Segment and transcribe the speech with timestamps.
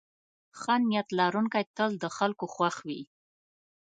[0.59, 3.01] ښه نیت لرونکی تل د خلکو خوښ وي.